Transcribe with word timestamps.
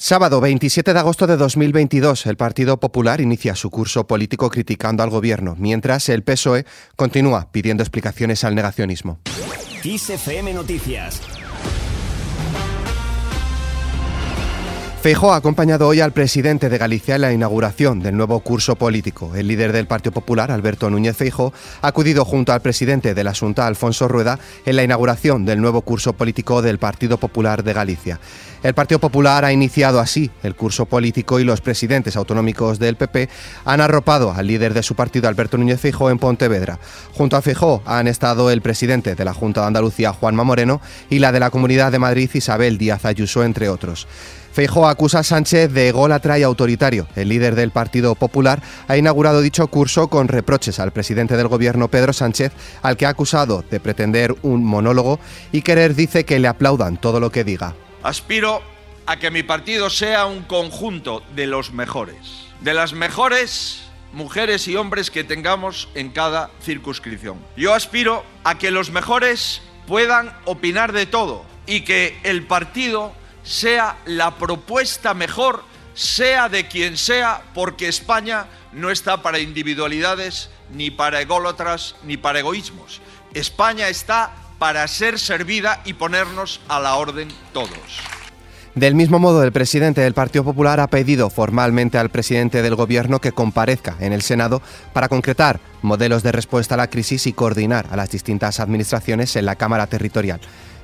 Sábado 0.00 0.40
27 0.40 0.94
de 0.94 1.00
agosto 1.00 1.26
de 1.26 1.36
2022, 1.36 2.26
el 2.26 2.36
Partido 2.36 2.78
Popular 2.78 3.20
inicia 3.20 3.56
su 3.56 3.68
curso 3.68 4.06
político 4.06 4.48
criticando 4.48 5.02
al 5.02 5.10
gobierno, 5.10 5.56
mientras 5.58 6.08
el 6.08 6.22
PSOE 6.22 6.66
continúa 6.94 7.50
pidiendo 7.50 7.82
explicaciones 7.82 8.44
al 8.44 8.54
negacionismo. 8.54 9.18
Feijóo 15.00 15.32
ha 15.32 15.36
acompañado 15.36 15.86
hoy 15.86 16.00
al 16.00 16.10
presidente 16.10 16.68
de 16.68 16.76
Galicia 16.76 17.14
en 17.14 17.20
la 17.20 17.32
inauguración 17.32 18.00
del 18.00 18.16
nuevo 18.16 18.40
curso 18.40 18.74
político. 18.74 19.36
El 19.36 19.46
líder 19.46 19.72
del 19.72 19.86
Partido 19.86 20.10
Popular, 20.10 20.50
Alberto 20.50 20.90
Núñez 20.90 21.16
Feijóo, 21.16 21.52
ha 21.82 21.86
acudido 21.86 22.24
junto 22.24 22.52
al 22.52 22.62
presidente 22.62 23.14
de 23.14 23.22
la 23.22 23.32
Junta, 23.32 23.68
Alfonso 23.68 24.08
Rueda, 24.08 24.40
en 24.66 24.74
la 24.74 24.82
inauguración 24.82 25.44
del 25.44 25.60
nuevo 25.60 25.82
curso 25.82 26.14
político 26.14 26.62
del 26.62 26.78
Partido 26.78 27.16
Popular 27.16 27.62
de 27.62 27.74
Galicia. 27.74 28.18
El 28.64 28.74
Partido 28.74 28.98
Popular 28.98 29.44
ha 29.44 29.52
iniciado 29.52 30.00
así 30.00 30.32
el 30.42 30.56
curso 30.56 30.86
político 30.86 31.38
y 31.38 31.44
los 31.44 31.60
presidentes 31.60 32.16
autonómicos 32.16 32.80
del 32.80 32.96
PP 32.96 33.28
han 33.64 33.80
arropado 33.80 34.32
al 34.32 34.48
líder 34.48 34.74
de 34.74 34.82
su 34.82 34.96
partido, 34.96 35.28
Alberto 35.28 35.58
Núñez 35.58 35.80
Feijóo, 35.80 36.10
en 36.10 36.18
Pontevedra. 36.18 36.80
Junto 37.12 37.36
a 37.36 37.42
Feijóo 37.42 37.82
han 37.86 38.08
estado 38.08 38.50
el 38.50 38.62
presidente 38.62 39.14
de 39.14 39.24
la 39.24 39.32
Junta 39.32 39.60
de 39.60 39.68
Andalucía, 39.68 40.12
Juanma 40.12 40.42
Moreno, 40.42 40.80
y 41.08 41.20
la 41.20 41.30
de 41.30 41.38
la 41.38 41.50
Comunidad 41.50 41.92
de 41.92 42.00
Madrid, 42.00 42.28
Isabel 42.34 42.78
Díaz 42.78 43.04
Ayuso, 43.04 43.44
entre 43.44 43.68
otros. 43.68 44.08
Feijóo 44.58 44.88
acusa 44.88 45.20
a 45.20 45.22
Sánchez 45.22 45.72
de 45.72 45.86
ególatra 45.86 46.36
y 46.36 46.42
autoritario. 46.42 47.06
El 47.14 47.28
líder 47.28 47.54
del 47.54 47.70
Partido 47.70 48.16
Popular 48.16 48.60
ha 48.88 48.96
inaugurado 48.96 49.40
dicho 49.40 49.68
curso 49.68 50.08
con 50.08 50.26
reproches 50.26 50.80
al 50.80 50.90
presidente 50.90 51.36
del 51.36 51.46
gobierno 51.46 51.86
Pedro 51.86 52.12
Sánchez, 52.12 52.50
al 52.82 52.96
que 52.96 53.06
ha 53.06 53.10
acusado 53.10 53.62
de 53.70 53.78
pretender 53.78 54.34
un 54.42 54.64
monólogo 54.64 55.20
y 55.52 55.62
querer 55.62 55.94
dice 55.94 56.24
que 56.24 56.40
le 56.40 56.48
aplaudan 56.48 56.96
todo 56.96 57.20
lo 57.20 57.30
que 57.30 57.44
diga. 57.44 57.76
Aspiro 58.02 58.60
a 59.06 59.20
que 59.20 59.30
mi 59.30 59.44
partido 59.44 59.90
sea 59.90 60.26
un 60.26 60.42
conjunto 60.42 61.22
de 61.36 61.46
los 61.46 61.72
mejores, 61.72 62.16
de 62.60 62.74
las 62.74 62.94
mejores 62.94 63.82
mujeres 64.12 64.66
y 64.66 64.74
hombres 64.74 65.12
que 65.12 65.22
tengamos 65.22 65.88
en 65.94 66.10
cada 66.10 66.50
circunscripción. 66.62 67.38
Yo 67.56 67.74
aspiro 67.74 68.24
a 68.42 68.58
que 68.58 68.72
los 68.72 68.90
mejores 68.90 69.62
puedan 69.86 70.36
opinar 70.46 70.90
de 70.90 71.06
todo 71.06 71.44
y 71.64 71.82
que 71.82 72.18
el 72.24 72.44
partido 72.44 73.12
sea 73.48 73.96
la 74.04 74.36
propuesta 74.36 75.14
mejor, 75.14 75.64
sea 75.94 76.50
de 76.50 76.68
quien 76.68 76.98
sea, 76.98 77.42
porque 77.54 77.88
España 77.88 78.46
no 78.72 78.90
está 78.90 79.22
para 79.22 79.38
individualidades, 79.38 80.50
ni 80.74 80.90
para 80.90 81.22
ególatras, 81.22 81.96
ni 82.04 82.18
para 82.18 82.40
egoísmos. 82.40 83.00
España 83.32 83.88
está 83.88 84.32
para 84.58 84.86
ser 84.86 85.18
servida 85.18 85.80
y 85.86 85.94
ponernos 85.94 86.60
a 86.68 86.78
la 86.78 86.96
orden 86.96 87.28
todos. 87.54 87.70
Del 88.74 88.94
mismo 88.94 89.18
modo, 89.18 89.42
el 89.42 89.50
presidente 89.50 90.02
del 90.02 90.12
Partido 90.12 90.44
Popular 90.44 90.78
ha 90.78 90.88
pedido 90.88 91.30
formalmente 91.30 91.96
al 91.96 92.10
presidente 92.10 92.60
del 92.60 92.74
Gobierno 92.74 93.18
que 93.18 93.32
comparezca 93.32 93.96
en 93.98 94.12
el 94.12 94.20
Senado 94.20 94.60
para 94.92 95.08
concretar 95.08 95.58
modelos 95.80 96.22
de 96.22 96.32
respuesta 96.32 96.74
a 96.74 96.78
la 96.78 96.90
crisis 96.90 97.26
y 97.26 97.32
coordinar 97.32 97.86
a 97.90 97.96
las 97.96 98.10
distintas 98.10 98.60
administraciones 98.60 99.34
en 99.36 99.46
la 99.46 99.56
Cámara 99.56 99.86
Territorial. 99.86 100.40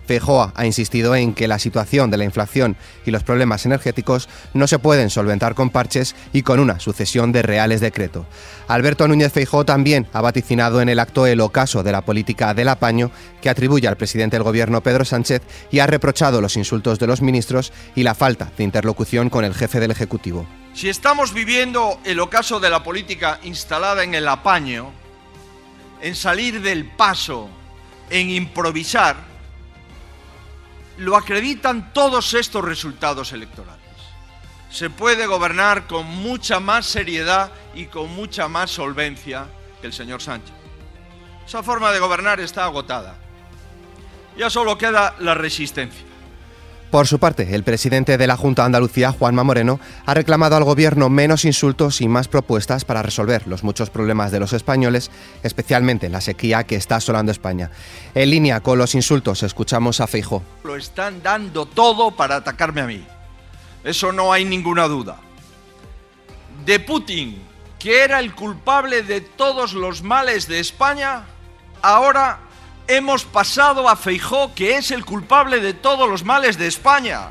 Feijóo 0.07 0.53
ha 0.55 0.67
insistido 0.67 1.15
en 1.15 1.35
que 1.35 1.49
la 1.49 1.59
situación 1.59 2.11
de 2.11 2.17
la 2.17 2.25
inflación 2.25 2.77
y 3.05 3.11
los 3.11 3.23
problemas 3.23 3.67
energéticos 3.67 4.29
no 4.53 4.67
se 4.67 4.79
pueden 4.79 5.11
solventar 5.11 5.55
con 5.55 5.71
parches 5.71 6.15
y 6.33 6.43
con 6.43 6.61
una 6.61 6.81
sucesión 6.81 7.33
de 7.33 7.43
reales 7.43 7.81
decreto. 7.81 8.27
Alberto 8.69 9.09
Núñez 9.09 9.33
Feijóo 9.33 9.65
también 9.65 10.07
ha 10.13 10.21
vaticinado 10.21 10.81
en 10.81 10.89
el 10.89 10.99
acto 10.99 11.27
el 11.27 11.41
ocaso 11.41 11.83
de 11.83 11.93
la 11.93 12.03
política 12.03 12.55
del 12.55 12.69
apaño 12.69 13.11
que 13.41 13.51
atribuye 13.51 13.89
al 13.89 13.97
presidente 13.97 14.37
del 14.37 14.45
gobierno 14.45 14.83
Pedro 14.83 15.05
Sánchez 15.05 15.43
y 15.71 15.81
ha 15.81 15.87
reprochado 15.87 16.41
los 16.41 16.57
insultos 16.57 16.99
de 16.99 17.07
los 17.07 17.23
ministros 17.23 17.73
y 17.95 18.03
la 18.03 18.15
falta 18.15 18.51
de 18.57 18.65
interlocución 18.65 19.31
con 19.31 19.45
el 19.45 19.55
jefe 19.55 19.81
del 19.81 19.91
Ejecutivo. 19.91 20.47
Si 20.75 20.89
estamos 20.89 21.33
viviendo 21.33 22.01
el 22.05 22.21
ocaso 22.21 22.59
de 22.59 22.71
la 22.71 22.83
política 22.83 23.39
instalada 23.45 24.03
en 24.03 24.15
el 24.15 24.27
apaño, 24.27 24.91
en 26.01 26.15
salir 26.15 26.61
del 26.61 26.85
paso, 26.85 27.49
en 28.11 28.31
improvisar, 28.31 29.34
lo 30.99 31.17
acreditan 31.17 31.93
todos 31.93 32.35
estos 32.35 32.65
resultados 32.65 33.33
electorales. 33.33 33.83
Se 34.71 34.91
puede 34.91 35.27
gobernar 35.27 35.87
con 35.87 36.07
mucha 36.07 36.61
más 36.61 36.87
seriedad 36.87 37.53
y 37.75 37.87
con 37.87 38.15
mucha 38.15 38.49
más 38.49 38.71
solvencia 38.71 39.47
que 39.81 39.87
el 39.87 39.93
señor 39.93 40.21
Sánchez. 40.21 40.55
Esa 41.47 41.63
forma 41.63 41.93
de 41.93 42.01
gobernar 42.01 42.41
está 42.41 42.65
agotada. 42.65 43.17
Ya 44.37 44.51
solo 44.51 44.77
queda 44.79 45.15
la 45.21 45.35
resistencia. 45.35 46.14
Por 46.95 47.09
su 47.09 47.19
parte, 47.19 47.57
el 47.57 47.65
presidente 47.65 48.17
de 48.17 48.27
la 48.29 48.37
Junta 48.37 48.63
de 48.63 48.67
Andalucía, 48.67 49.11
Juanma 49.11 49.43
Moreno, 49.43 49.81
ha 50.07 50.15
reclamado 50.15 50.55
al 50.55 50.63
Gobierno 50.63 51.11
menos 51.11 51.45
insultos 51.45 52.01
y 52.01 52.07
más 52.07 52.29
propuestas 52.29 52.85
para 52.85 53.03
resolver 53.03 53.49
los 53.49 53.65
muchos 53.65 53.91
problemas 53.91 54.31
de 54.31 54.39
los 54.39 54.53
españoles, 54.53 55.11
especialmente 55.43 56.09
la 56.09 56.21
sequía 56.21 56.63
que 56.63 56.77
está 56.77 56.95
asolando 56.95 57.33
España. 57.33 57.73
En 58.15 58.31
línea 58.31 58.61
con 58.61 58.79
los 58.79 58.95
insultos, 58.95 59.43
escuchamos 59.43 60.01
a 60.01 60.07
Feijo. 60.07 60.45
Lo 60.63 60.77
están 60.77 61.21
dando 61.21 61.67
todo 61.67 62.13
para 62.13 62.37
atacarme 62.37 62.81
a 62.83 62.87
mí. 62.87 63.05
Eso 63.83 64.13
no 64.13 64.33
hay 64.33 64.45
ninguna 64.45 64.87
duda. 64.87 65.17
De 66.65 66.79
Putin, 66.79 67.43
que 67.77 68.05
era 68.05 68.21
el 68.21 68.37
culpable 68.37 69.03
de 69.03 69.21
todos 69.21 69.73
los 69.73 70.05
males 70.05 70.47
de 70.47 70.61
España, 70.61 71.25
ahora 71.83 72.39
hemos 72.89 73.25
pasado 73.25 73.89
a 73.89 73.97
Feijó, 73.97 74.55
que 74.55 74.77
es 74.77 74.91
el 74.91 75.05
culpable 75.05 75.61
de 75.61 75.75
todos 75.75 76.09
los 76.09 76.25
males 76.25 76.59
de 76.59 76.67
España. 76.67 77.31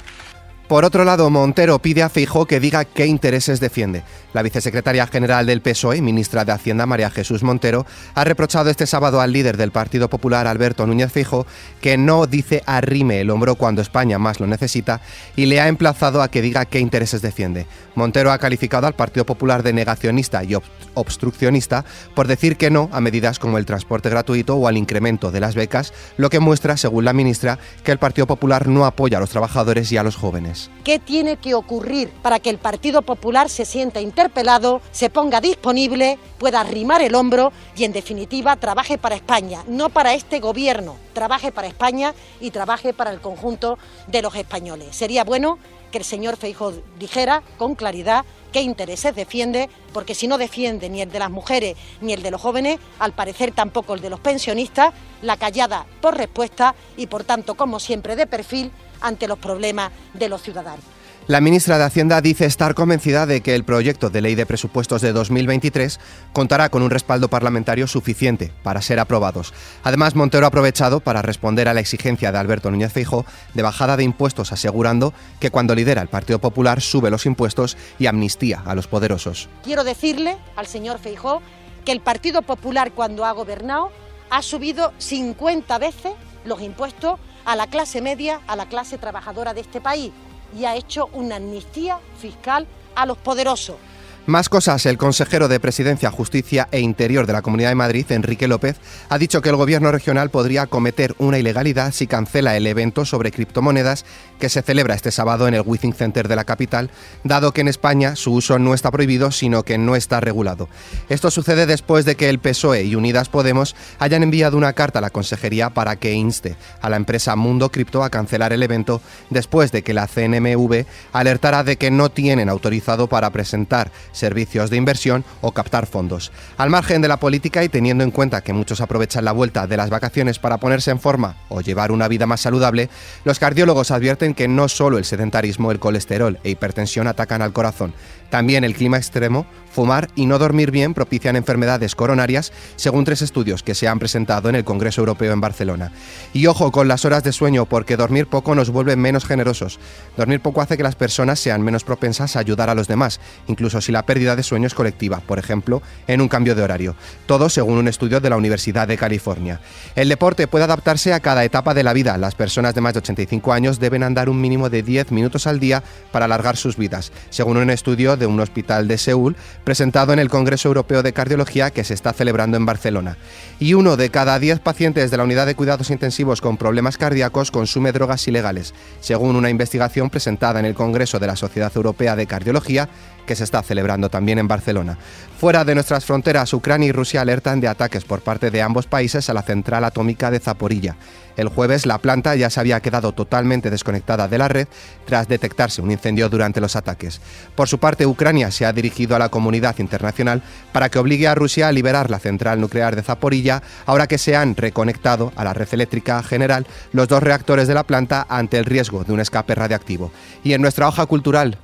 Por 0.68 0.86
otro 0.86 1.04
lado, 1.04 1.30
Montero 1.30 1.80
pide 1.80 2.04
a 2.04 2.10
Feijó 2.10 2.46
que 2.46 2.62
diga 2.62 2.86
qué 2.86 3.06
intereses 3.06 3.60
defiende. 3.60 4.04
La 4.34 4.42
vicesecretaria 4.42 5.06
general 5.06 5.46
del 5.46 5.62
PSOE, 5.62 6.02
ministra 6.02 6.46
de 6.46 6.54
Hacienda 6.54 6.86
María 6.86 7.12
Jesús 7.12 7.44
Montero, 7.44 7.86
ha 8.16 8.24
reprochado 8.24 8.70
este 8.70 8.88
sábado 8.88 9.20
al 9.20 9.34
líder 9.34 9.58
del 9.58 9.72
Partido 9.72 10.10
Popular, 10.10 10.48
Alberto 10.48 10.88
Núñez 10.88 11.12
Fijo, 11.12 11.46
que 11.82 11.98
no 11.98 12.26
dice 12.28 12.64
arrime 12.66 13.20
el 13.20 13.30
hombro 13.30 13.56
cuando 13.56 13.82
España 13.82 14.18
más 14.20 14.40
lo 14.40 14.48
necesita 14.48 15.02
y 15.36 15.46
le 15.46 15.60
ha 15.60 15.68
emplazado 15.68 16.22
a 16.22 16.30
que 16.30 16.42
diga 16.42 16.66
qué 16.66 16.80
intereses 16.80 17.22
defiende. 17.22 17.68
Montero 17.94 18.32
ha 18.32 18.40
calificado 18.40 18.88
al 18.88 18.96
Partido 18.96 19.26
Popular 19.26 19.64
de 19.64 19.74
negacionista 19.74 20.44
y 20.44 20.56
obstruccionista 20.96 21.86
por 22.16 22.28
decir 22.28 22.58
que 22.58 22.72
no 22.72 22.90
a 22.92 23.02
medidas 23.02 23.38
como 23.38 23.58
el 23.58 23.66
transporte 23.66 24.10
gratuito 24.10 24.56
o 24.56 24.68
al 24.68 24.78
incremento 24.78 25.32
de 25.32 25.42
las 25.42 25.56
becas, 25.56 25.94
lo 26.18 26.30
que 26.30 26.40
muestra, 26.40 26.78
según 26.78 27.06
la 27.06 27.14
ministra, 27.14 27.60
que 27.84 27.92
el 27.92 28.00
Partido 28.00 28.26
Popular 28.28 28.68
no 28.68 28.86
apoya 28.86 29.18
a 29.18 29.22
los 29.22 29.30
trabajadores 29.30 29.92
y 29.92 29.98
a 29.98 30.04
los 30.04 30.16
jóvenes. 30.16 30.53
¿Qué 30.84 31.00
tiene 31.00 31.38
que 31.38 31.54
ocurrir 31.54 32.10
para 32.22 32.40
que 32.40 32.50
el 32.50 32.58
Partido 32.58 33.02
Popular 33.02 33.50
se 33.50 33.66
sienta 33.66 34.02
interpelado, 34.02 34.82
se 34.92 35.10
ponga 35.10 35.42
disponible, 35.42 36.18
pueda 36.38 36.62
arrimar 36.62 37.02
el 37.02 37.16
hombro 37.16 37.52
y, 37.76 37.84
en 37.84 37.94
definitiva, 37.94 38.56
trabaje 38.56 38.98
para 38.98 39.16
España, 39.16 39.64
no 39.68 39.90
para 39.90 40.14
este 40.14 40.40
gobierno, 40.40 40.96
trabaje 41.14 41.52
para 41.52 41.68
España 41.68 42.14
y 42.40 42.52
trabaje 42.52 42.94
para 42.94 43.12
el 43.12 43.22
conjunto 43.22 43.78
de 44.08 44.22
los 44.22 44.36
españoles. 44.36 44.96
Sería 44.96 45.24
bueno 45.24 45.58
que 45.94 46.00
el 46.00 46.04
señor 46.04 46.38
Feijóo 46.38 46.74
dijera 46.98 47.44
con 47.60 47.76
claridad 47.76 48.26
qué 48.52 48.62
intereses 48.62 49.16
defiende, 49.16 49.70
porque 49.94 50.16
si 50.16 50.28
no 50.28 50.40
defiende 50.40 50.90
ni 50.90 51.02
el 51.02 51.12
de 51.12 51.20
las 51.20 51.30
mujeres 51.30 51.78
ni 52.02 52.14
el 52.14 52.24
de 52.24 52.32
los 52.32 52.42
jóvenes, 52.42 52.80
al 52.98 53.14
parecer 53.14 53.52
tampoco 53.52 53.94
el 53.94 54.02
de 54.02 54.10
los 54.10 54.20
pensionistas, 54.20 54.92
la 55.22 55.38
callada 55.38 55.86
por 56.02 56.18
respuesta 56.18 56.74
y 56.98 57.06
por 57.06 57.24
tanto, 57.24 57.54
como 57.54 57.80
siempre, 57.80 58.16
de 58.16 58.26
perfil 58.26 58.72
ante 59.02 59.28
los 59.28 59.38
problemas 59.38 59.92
de 60.16 60.30
los 60.30 60.42
ciudadanos. 60.42 60.84
La 61.26 61.40
ministra 61.40 61.78
de 61.78 61.86
Hacienda 61.86 62.20
dice 62.20 62.46
estar 62.46 62.76
convencida 62.76 63.26
de 63.26 63.40
que 63.40 63.56
el 63.56 63.64
proyecto 63.64 64.10
de 64.10 64.20
ley 64.20 64.36
de 64.36 64.46
presupuestos 64.46 65.02
de 65.02 65.14
2023 65.14 65.98
contará 66.34 66.68
con 66.68 66.84
un 66.84 66.90
respaldo 66.90 67.30
parlamentario 67.30 67.88
suficiente 67.88 68.52
para 68.62 68.82
ser 68.82 69.00
aprobados. 69.00 69.54
Además, 69.84 70.16
Montero 70.16 70.44
ha 70.44 70.50
aprovechado 70.50 71.00
para 71.00 71.22
responder 71.22 71.70
a 71.70 71.74
la 71.74 71.80
exigencia 71.80 72.34
de 72.34 72.40
Alberto 72.40 72.70
Núñez 72.70 72.92
Feijóo 72.92 73.26
de 73.54 73.62
bajada 73.62 73.96
de 73.96 74.04
impuestos, 74.04 74.52
asegurando 74.52 75.14
que 75.40 75.50
cuando 75.50 75.76
lidera 75.76 76.02
el 76.02 76.10
Partido 76.10 76.40
Popular 76.40 76.82
sube 76.82 77.10
los 77.10 77.26
impuestos 77.26 77.78
y 78.00 78.08
amnistía 78.08 78.62
a 78.66 78.76
los 78.76 78.88
poderosos. 78.88 79.48
Quiero 79.64 79.86
decirle 79.86 80.36
al 80.58 80.68
señor 80.68 81.00
Feijóo 81.00 81.42
que 81.86 81.94
el 81.94 82.02
Partido 82.02 82.42
Popular 82.42 82.92
cuando 82.92 83.24
ha 83.24 83.32
gobernado 83.32 83.92
ha 84.30 84.42
subido 84.42 84.92
50 84.98 85.78
veces 85.78 86.12
los 86.44 86.62
impuestos 86.62 87.18
a 87.46 87.56
la 87.56 87.68
clase 87.68 88.02
media, 88.02 88.42
a 88.46 88.58
la 88.58 88.68
clase 88.68 88.98
trabajadora 88.98 89.54
de 89.54 89.62
este 89.62 89.80
país 89.80 90.12
y 90.58 90.66
ha 90.66 90.76
hecho 90.76 91.10
una 91.14 91.38
amnistía 91.38 92.00
fiscal 92.18 92.68
a 92.96 93.06
los 93.06 93.18
poderosos. 93.18 93.76
Más 94.26 94.48
cosas, 94.48 94.86
el 94.86 94.98
consejero 94.98 95.50
de 95.50 95.60
Presidencia, 95.60 96.10
Justicia 96.10 96.70
e 96.72 96.80
Interior 96.80 97.28
de 97.28 97.34
la 97.34 97.42
Comunidad 97.42 97.68
de 97.68 97.76
Madrid, 97.76 98.10
Enrique 98.10 98.48
López, 98.48 98.78
ha 99.10 99.18
dicho 99.18 99.42
que 99.42 99.50
el 99.50 99.58
gobierno 99.58 99.92
regional 99.92 100.30
podría 100.30 100.66
cometer 100.66 101.14
una 101.18 101.40
ilegalidad 101.40 101.92
si 101.92 102.08
cancela 102.08 102.56
el 102.56 102.66
evento 102.66 103.04
sobre 103.04 103.34
criptomonedas 103.34 104.06
que 104.40 104.48
se 104.48 104.62
celebra 104.62 104.96
este 104.96 105.12
sábado 105.12 105.46
en 105.50 105.56
el 105.56 105.64
Withing 105.66 105.94
Center 105.94 106.30
de 106.30 106.38
la 106.38 106.46
capital, 106.46 106.90
dado 107.26 107.52
que 107.52 107.60
en 107.60 107.68
España 107.68 108.16
su 108.16 108.32
uso 108.32 108.60
no 108.60 108.74
está 108.74 108.92
prohibido, 108.92 109.30
sino 109.30 109.64
que 109.64 109.78
no 109.78 109.94
está 109.94 110.22
regulado. 110.22 110.70
Esto 111.10 111.30
sucede 111.30 111.66
después 111.66 112.06
de 112.06 112.16
que 112.16 112.30
el 112.30 112.40
PSOE 112.40 112.84
y 112.84 112.96
Unidas 112.96 113.28
Podemos 113.28 113.76
hayan 114.00 114.24
enviado 114.24 114.56
una 114.56 114.72
carta 114.72 115.00
a 115.00 115.02
la 115.02 115.10
consejería 115.10 115.72
para 115.72 115.98
que 115.98 116.14
inste 116.14 116.56
a 116.82 116.90
la 116.90 116.96
empresa 116.96 117.36
Mundo 117.36 117.74
Cripto 117.74 118.06
a 118.06 118.10
cancelar 118.10 118.54
el 118.54 118.64
evento 118.64 119.02
después 119.30 119.74
de 119.74 119.82
que 119.82 119.94
la 119.94 120.08
CNMV 120.08 120.86
alertara 121.12 121.66
de 121.66 121.76
que 121.76 121.92
no 121.92 122.10
tienen 122.10 122.48
autorizado 122.48 123.08
para 123.08 123.30
presentar 123.30 123.92
servicios 124.14 124.70
de 124.70 124.78
inversión 124.78 125.26
o 125.42 125.52
captar 125.52 125.86
fondos. 125.86 126.32
Al 126.58 126.70
margen 126.70 127.02
de 127.02 127.10
la 127.10 127.18
política 127.18 127.64
y 127.64 127.70
teniendo 127.70 128.06
en 128.06 128.12
cuenta 128.12 128.42
que 128.42 128.54
muchos 128.54 128.80
aprovechan 128.80 129.26
la 129.26 129.34
vuelta 129.34 129.68
de 129.68 129.76
las 129.76 129.90
vacaciones 129.90 130.40
para 130.40 130.58
ponerse 130.58 130.92
en 130.92 131.00
forma 131.00 131.36
o 131.50 131.60
llevar 131.60 131.92
una 131.92 132.08
vida 132.08 132.26
más 132.26 132.40
saludable, 132.40 132.90
los 133.26 133.40
cardiólogos 133.40 133.92
advierten 133.92 134.34
que 134.34 134.48
no 134.48 134.70
solo 134.70 134.98
el 134.98 135.06
sedentarismo, 135.06 135.72
el 135.72 135.80
colesterol 135.80 136.40
e 136.44 136.52
hipertensión 136.52 137.08
atacan 137.08 137.42
al 137.42 137.52
corazón, 137.52 137.94
también 138.30 138.64
el 138.64 138.74
clima 138.74 138.98
extremo, 138.98 139.46
fumar 139.72 140.10
y 140.16 140.26
no 140.26 140.40
dormir 140.40 140.72
bien 140.72 140.94
propician 140.94 141.36
enfermedades 141.36 141.96
coronarias, 141.96 142.52
según 142.76 143.06
tres 143.06 143.22
estudios 143.22 143.64
que 143.64 143.76
se 143.76 143.88
han 143.88 144.00
presentado 144.00 144.50
en 144.50 144.56
el 144.56 144.64
Congreso 144.64 145.02
Europeo 145.02 145.34
en 145.34 145.42
Barcelona. 145.42 145.92
Y 146.34 146.48
ojo 146.48 146.72
con 146.72 146.88
las 146.88 147.06
horas 147.06 147.24
de 147.24 147.32
sueño, 147.32 147.66
porque 147.66 147.98
dormir 147.98 148.28
poco 148.28 148.56
nos 148.56 148.70
vuelve 148.70 148.96
menos 148.96 149.26
generosos. 149.26 149.80
Dormir 150.18 150.40
poco 150.40 150.62
hace 150.62 150.78
que 150.78 150.84
las 150.84 150.96
personas 150.96 151.40
sean 151.40 151.62
menos 151.62 151.84
propensas 151.84 152.36
a 152.36 152.40
ayudar 152.40 152.70
a 152.70 152.76
los 152.76 152.88
demás, 152.88 153.20
incluso 153.48 153.82
si 153.82 153.92
la 153.92 154.03
pérdida 154.06 154.36
de 154.36 154.44
sueño 154.44 154.68
es 154.68 154.74
colectiva, 154.74 155.20
por 155.20 155.40
ejemplo, 155.40 155.82
en 156.08 156.22
un 156.22 156.28
cambio 156.28 156.56
de 156.56 156.64
horario. 156.64 156.96
Todo 157.26 157.50
según 157.50 157.78
un 157.78 157.88
estudio 157.88 158.20
de 158.20 158.30
la 158.30 158.38
Universidad 158.38 158.88
de 158.88 158.98
California. 158.98 159.60
El 159.96 160.10
deporte 160.10 160.48
puede 160.48 160.66
adaptarse 160.66 161.14
a 161.14 161.20
cada 161.20 161.44
etapa 161.44 161.74
de 161.74 161.84
la 161.84 161.94
vida. 161.94 162.18
Las 162.18 162.36
personas 162.36 162.76
de 162.76 162.82
más 162.82 162.94
de 162.94 163.00
85 163.00 163.54
años 163.54 163.80
deben 163.80 164.04
andar 164.04 164.30
un 164.30 164.40
mínimo 164.40 164.70
de 164.70 164.84
10 164.84 165.12
minutos 165.12 165.48
al 165.48 165.60
día 165.60 165.84
para 166.12 166.26
alargar 166.26 166.58
sus 166.58 166.78
vidas, 166.78 167.12
según 167.30 167.58
un 167.58 167.70
estudio 167.70 168.18
de 168.18 168.26
un 168.26 168.40
hospital 168.40 168.88
de 168.88 168.98
Seúl 168.98 169.36
presentado 169.64 170.14
en 170.14 170.20
el 170.20 170.30
Congreso 170.30 170.68
Europeo 170.68 171.04
de 171.04 171.14
Cardiología 171.14 171.72
que 171.72 171.84
se 171.84 171.94
está 171.94 172.14
celebrando 172.14 172.58
en 172.58 172.66
Barcelona. 172.66 173.18
Y 173.60 173.74
uno 173.74 173.98
de 173.98 174.10
cada 174.10 174.40
diez 174.40 174.60
pacientes 174.60 175.12
de 175.12 175.18
la 175.18 175.24
unidad 175.24 175.46
de 175.46 175.56
cuidados 175.56 175.90
intensivos 175.90 176.42
con 176.42 176.58
problemas 176.58 176.98
cardíacos 176.98 177.52
consume 177.52 177.92
drogas 177.92 178.28
ilegales, 178.28 178.74
según 179.00 179.36
una 179.36 179.50
investigación 179.50 180.10
presentada 180.10 180.60
en 180.60 180.66
el 180.66 180.74
Congreso 180.74 181.20
de 181.20 181.28
la 181.28 181.36
Sociedad 181.36 181.72
Europea 181.76 182.16
de 182.16 182.28
Cardiología 182.28 182.90
que 183.26 183.36
se 183.36 183.44
está 183.44 183.62
celebrando 183.64 184.10
también 184.10 184.40
en 184.40 184.48
Barcelona. 184.48 184.98
Fuera 185.40 185.66
de 185.66 185.76
nuestras 185.76 186.06
fronteras, 186.06 186.54
Ucrania 186.54 186.90
y 186.90 186.92
Rusia 186.92 187.22
alertan 187.22 187.60
de 187.60 187.68
ataques 187.68 188.06
por 188.06 188.22
parte 188.22 188.50
de 188.50 188.62
ambos 188.62 188.88
países 188.88 189.30
a 189.30 189.34
la 189.34 189.42
central 189.42 189.84
atómica 189.84 190.32
de 190.32 190.40
Zaporilla. 190.40 190.96
El 191.36 191.50
jueves 191.50 191.86
la 191.86 191.98
planta 191.98 192.36
ya 192.36 192.50
se 192.50 192.60
había 192.60 192.80
quedado 192.80 193.12
totalmente 193.12 193.70
desconectada 193.70 194.28
de 194.28 194.38
la 194.38 194.48
red 194.48 194.68
tras 195.06 195.28
detectarse 195.28 195.82
un 195.82 195.92
incendio 195.92 196.30
durante 196.30 196.62
los 196.62 196.76
ataques. 196.76 197.22
Por 197.56 197.68
su 197.68 197.80
parte, 197.80 198.06
Ucrania 198.06 198.52
se 198.52 198.66
ha 198.66 198.74
dirigido 198.74 199.16
a 199.16 199.20
la 199.20 199.30
comunidad 199.30 199.80
internacional 199.80 200.44
para 200.72 200.90
que 200.90 201.00
obligue 201.00 201.28
a 201.28 201.36
Rusia 201.36 201.68
a 201.68 201.72
liberar 201.72 202.10
la 202.10 202.20
central 202.20 202.62
nuclear 202.62 202.96
de 202.96 203.02
Zaporilla 203.02 203.64
ahora 203.86 204.08
que 204.08 204.18
se 204.20 204.36
han 204.36 204.56
reconectado 204.56 205.34
a 205.36 205.44
la 205.44 205.54
red 205.54 205.68
eléctrica 205.72 206.22
general 206.22 206.68
los 206.92 207.08
dos 207.08 207.24
reactores 207.24 207.68
de 207.68 207.74
la 207.74 207.84
planta 207.84 208.26
ante 208.30 208.58
el 208.58 208.66
riesgo 208.66 209.04
de 209.04 209.14
un 209.14 209.20
escape 209.20 209.56
radiactivo. 209.56 210.12
Y 210.44 210.54
en 210.54 210.62
nuestra 210.62 210.88
hoja 210.88 211.06
cultural, 211.06 211.58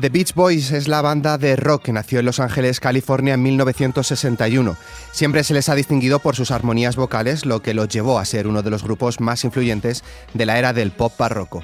The 0.00 0.08
Beach 0.08 0.34
Boys 0.34 0.70
es 0.72 0.88
la 0.88 1.02
banda 1.02 1.38
de 1.38 1.56
rock 1.56 1.84
que 1.84 1.92
nació 1.92 2.18
en 2.20 2.26
Los 2.26 2.40
Ángeles, 2.40 2.80
California 2.80 3.34
en 3.34 3.42
1961. 3.42 4.76
Siempre 5.12 5.44
se 5.44 5.54
les 5.54 5.68
ha 5.68 5.74
distinguido 5.74 6.18
por 6.18 6.36
sus 6.36 6.50
armonías 6.50 6.96
vocales, 6.96 7.46
lo 7.46 7.60
que 7.60 7.74
los 7.74 7.88
llevó 7.88 8.18
a 8.18 8.24
ser 8.24 8.46
uno 8.46 8.62
de 8.62 8.70
los 8.70 8.82
grupos 8.82 9.20
más 9.20 9.44
influyentes 9.44 10.02
de 10.34 10.46
la 10.46 10.58
era 10.58 10.72
del 10.72 10.90
pop 10.90 11.12
barroco. 11.18 11.62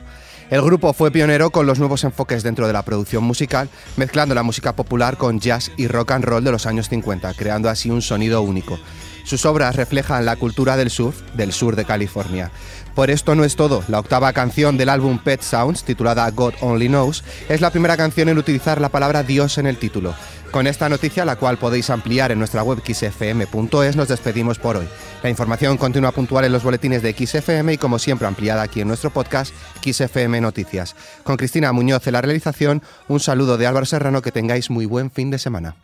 El 0.51 0.63
grupo 0.63 0.95
fue 0.95 1.11
pionero 1.11 1.51
con 1.51 1.67
los 1.67 1.79
nuevos 1.79 2.05
enfoques 2.05 2.43
dentro 2.43 2.67
de 2.67 2.73
la 2.73 2.83
producción 2.83 3.23
musical, 3.23 3.69
mezclando 3.97 4.35
la 4.35 4.43
música 4.43 4.75
popular 4.75 5.19
con 5.19 5.41
jazz 5.41 5.71
y 5.77 5.89
rock 5.89 6.13
and 6.13 6.25
roll 6.25 6.43
de 6.43 6.53
los 6.53 6.65
años 6.65 6.89
50, 6.89 7.35
creando 7.35 7.69
así 7.69 7.91
un 7.91 8.01
sonido 8.01 8.41
único. 8.41 8.79
Sus 9.25 9.45
obras 9.45 9.77
reflejan 9.77 10.25
la 10.25 10.37
cultura 10.37 10.79
del 10.79 10.89
surf 10.89 11.21
del 11.35 11.53
sur 11.53 11.77
de 11.77 11.85
California. 11.85 12.51
Por 12.99 13.11
esto 13.11 13.37
no 13.37 13.45
es 13.45 13.55
todo. 13.55 13.85
La 13.87 14.01
octava 14.01 14.33
canción 14.33 14.77
del 14.77 14.89
álbum 14.89 15.21
Pet 15.21 15.41
Sounds, 15.41 15.85
titulada 15.85 16.29
God 16.33 16.55
Only 16.61 16.89
Knows, 16.89 17.23
es 17.49 17.61
la 17.61 17.71
primera 17.71 17.97
canción 17.97 18.29
en 18.29 18.39
utilizar 18.39 18.81
la 18.81 18.89
palabra 18.89 19.23
Dios 19.23 19.57
en 19.59 19.69
el 19.69 19.77
título. 19.77 20.17
Con 20.51 20.67
esta 20.67 20.89
noticia, 20.89 21.25
la 21.25 21.37
cual 21.37 21.59
podéis 21.59 21.91
ampliar 21.91 22.33
en 22.33 22.41
nuestra 22.41 22.65
web 22.65 22.83
xfm.es, 22.85 23.95
nos 23.95 24.09
despedimos 24.09 24.59
por 24.59 24.79
hoy. 24.79 24.89
La 25.23 25.31
información 25.31 25.77
continúa 25.77 26.11
puntual 26.11 26.45
en 26.47 26.51
los 26.51 26.65
boletines 26.65 27.01
de 27.03 27.13
XFM 27.13 27.75
y 27.75 27.79
como 27.79 28.01
siempre 28.01 28.27
ampliada 28.27 28.63
aquí 28.63 28.81
en 28.81 28.89
nuestro 28.89 29.11
podcast 29.11 29.55
XFM 29.81 30.41
Noticias. 30.41 30.97
Con 31.23 31.37
Cristina 31.37 31.71
Muñoz 31.71 32.05
en 32.09 32.15
la 32.15 32.21
realización, 32.21 32.83
un 33.07 33.21
saludo 33.21 33.59
de 33.59 33.69
Álvaro 33.69 33.87
Serrano, 33.87 34.23
que 34.23 34.33
tengáis 34.33 34.71
muy 34.71 34.87
buen 34.87 35.13
fin 35.13 35.31
de 35.31 35.39
semana. 35.39 35.77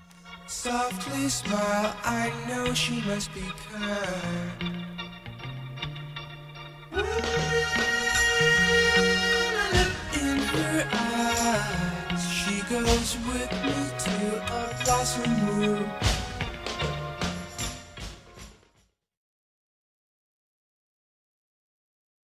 Woo! 6.95 7.03